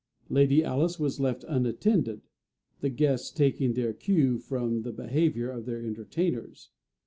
[0.29, 2.21] Lady Alice was left unattended,
[2.79, 6.71] the guests taking their cue from the behaviour of their entertainers.